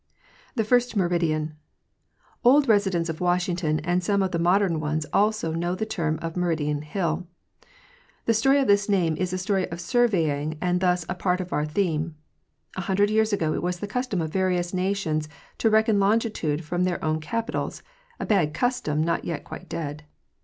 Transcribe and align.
The 0.55 0.63
First 0.63 0.95
Meridian.—Old 0.95 2.67
residents 2.67 3.07
of 3.07 3.21
Washington 3.21 3.79
and 3.81 4.03
some 4.03 4.23
of 4.23 4.31
the 4.31 4.39
modern 4.39 4.79
ones 4.79 5.05
also 5.13 5.51
know 5.53 5.75
the 5.75 5.85
term 5.85 6.17
Meridian 6.35 6.81
hill. 6.81 7.27
The 8.25 8.33
story 8.33 8.57
of 8.59 8.65
this 8.65 8.89
name 8.89 9.15
is 9.15 9.31
a 9.31 9.37
story 9.37 9.69
of 9.69 9.79
surveying 9.79 10.57
and 10.59 10.79
thus 10.81 11.05
a 11.07 11.13
part 11.13 11.39
of 11.39 11.53
our 11.53 11.67
theme. 11.67 12.15
A 12.75 12.81
hundred 12.81 13.11
years 13.11 13.31
ago 13.31 13.53
it 13.53 13.61
was 13.61 13.79
the 13.79 13.85
custom 13.85 14.21
of 14.23 14.33
various 14.33 14.73
nations 14.73 15.29
to 15.59 15.69
reckon 15.69 15.99
longitude 15.99 16.65
from 16.65 16.83
their 16.83 17.03
own 17.05 17.19
capitals—a 17.19 18.25
bad 18.25 18.55
custom 18.55 19.03
not 19.03 19.23
yet 19.23 19.43
quite 19.43 19.69
dead. 19.69 20.05